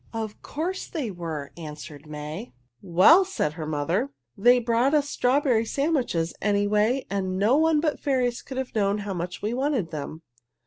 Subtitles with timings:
[0.13, 2.53] "Of course they were," answered May.
[2.81, 8.41] "Well," said her mother, "they brought us strawberry sandwiches, anyway, and no one but fairies
[8.41, 10.23] could have known how much we wanted them."